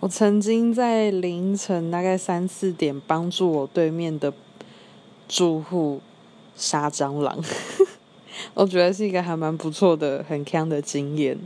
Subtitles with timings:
[0.00, 4.32] 我曾经在凌晨大概三四点帮助我对面的
[5.28, 6.00] 住户
[6.56, 7.38] 杀蟑螂，
[8.54, 11.38] 我觉得是一个还蛮不错的、很强的经验。